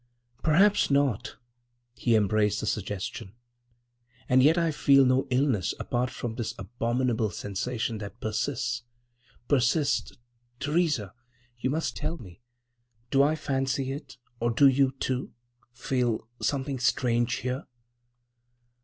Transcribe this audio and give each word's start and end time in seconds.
"Perhaps 0.41 0.89
not." 0.89 1.35
He 1.93 2.15
embraced 2.15 2.59
the 2.59 2.65
suggestion. 2.65 3.33
"And 4.27 4.41
yet 4.41 4.57
I 4.57 4.71
feel 4.71 5.05
no 5.05 5.27
illness 5.29 5.75
apart 5.79 6.09
from 6.09 6.33
this 6.33 6.55
abominable 6.57 7.29
sensation 7.29 7.99
that 7.99 8.19
persists—persists.... 8.19 10.13
Theresa, 10.59 11.13
you 11.59 11.69
must 11.69 11.95
tell 11.95 12.17
me: 12.17 12.41
do 13.11 13.21
I 13.21 13.35
fancy 13.35 13.91
it, 13.91 14.17
or 14.39 14.49
do 14.49 14.67
you, 14.67 14.93
too, 14.99 15.33
feel—something—strange 15.71 17.35
here?" 17.35 17.67